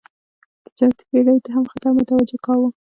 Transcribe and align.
تجارتي 0.65 1.03
بېړیو 1.11 1.43
ته 1.45 1.49
هم 1.55 1.65
خطر 1.71 1.89
متوجه 1.97 2.37
کاوه. 2.45 2.69